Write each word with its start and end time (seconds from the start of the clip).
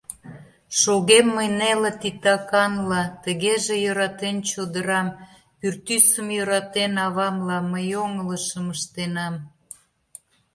Шогем 0.79 1.27
мый 1.35 1.49
неле 1.59 1.91
титаканла: 2.01 3.01
Тыгеже, 3.23 3.75
йӧратен 3.83 4.37
чодырам, 4.49 5.07
Пӱртӱсым 5.59 6.27
йӧратен 6.37 6.93
авамла, 7.05 7.57
Мый 7.71 7.85
йоҥылышым 7.93 8.65
ыштенам?! 8.75 9.35